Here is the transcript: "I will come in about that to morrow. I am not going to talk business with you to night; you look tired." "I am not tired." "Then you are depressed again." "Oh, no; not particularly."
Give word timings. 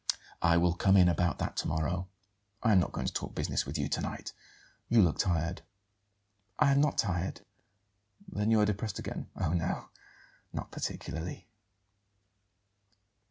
"I 0.41 0.57
will 0.57 0.73
come 0.73 0.97
in 0.97 1.07
about 1.07 1.37
that 1.37 1.55
to 1.57 1.67
morrow. 1.67 2.07
I 2.63 2.71
am 2.71 2.79
not 2.79 2.91
going 2.91 3.05
to 3.05 3.13
talk 3.13 3.35
business 3.35 3.67
with 3.67 3.77
you 3.77 3.87
to 3.89 4.01
night; 4.01 4.33
you 4.89 4.99
look 4.99 5.19
tired." 5.19 5.61
"I 6.57 6.71
am 6.71 6.81
not 6.81 6.97
tired." 6.97 7.41
"Then 8.27 8.49
you 8.49 8.59
are 8.61 8.65
depressed 8.65 8.97
again." 8.97 9.29
"Oh, 9.39 9.53
no; 9.53 9.89
not 10.51 10.71
particularly." 10.71 11.47